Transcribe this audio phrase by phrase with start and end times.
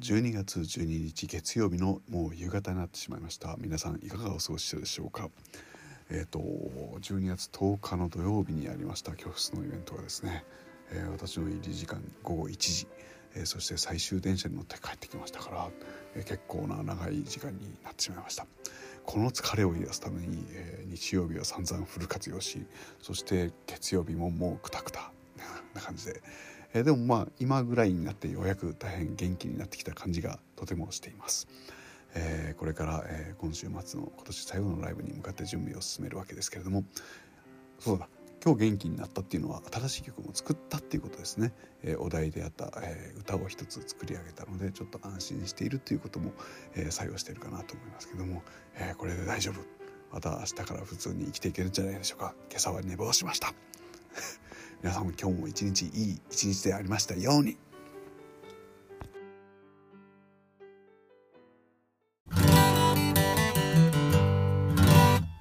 [0.00, 3.54] 12月12日月曜日のもう夕方になってしまいました。
[3.60, 5.30] 皆さんいかがお過ごしでしょうか？
[6.10, 9.12] えっ、ー、と12月10日の土曜日にありました。
[9.12, 10.44] 教室のイベントがですね、
[10.90, 12.88] えー、私の入り時間午後1時、
[13.36, 15.70] えー、そして最終電車に乗って帰ってきましたから、
[16.16, 18.48] え結構な長い時間になってしまいました。
[19.04, 22.66] この疲れを癒すために、え日曜日は散々フル活用し
[23.00, 25.12] そして月曜日ももうクタクタ
[25.72, 26.20] な感じで
[26.74, 31.48] え、でもまあ今ぐらいになってようやく大変元気になってきた感じがとてもしています。
[32.14, 36.84] えー、これから、えー、今週末の今年最後のライブに向かって準備を進めるわけですけれども
[37.80, 38.08] そうだ
[38.44, 46.32] 今日元気になったっていうのは新しい曲も作ったっていうことですね、えー、お題であった、えー、歌を一つ作り上げたのでちょっと安心しているっていうことも、
[46.74, 48.42] えー、作用しているかなと思いますけども、
[48.76, 49.60] えこれで大丈夫。
[50.12, 52.34] また明日から普通に生きていけるんじゃないでしょうか。
[52.50, 53.52] 今朝は寝坊しました。
[54.84, 57.56] 皆さん今日も一日いい一日でありましたように。